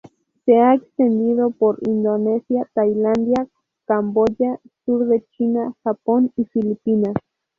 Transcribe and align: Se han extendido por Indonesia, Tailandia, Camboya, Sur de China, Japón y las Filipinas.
Se 0.47 0.55
han 0.57 0.77
extendido 0.77 1.51
por 1.51 1.77
Indonesia, 1.87 2.67
Tailandia, 2.73 3.47
Camboya, 3.85 4.59
Sur 4.83 5.05
de 5.05 5.23
China, 5.37 5.75
Japón 5.83 6.31
y 6.35 6.41
las 6.41 6.51
Filipinas. 6.53 7.13